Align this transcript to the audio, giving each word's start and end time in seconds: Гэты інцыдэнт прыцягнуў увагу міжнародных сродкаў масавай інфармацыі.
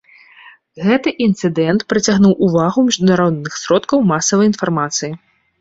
Гэты 0.85 1.09
інцыдэнт 1.25 1.85
прыцягнуў 1.93 2.33
увагу 2.47 2.87
міжнародных 2.89 3.61
сродкаў 3.65 3.97
масавай 4.15 4.51
інфармацыі. 4.55 5.11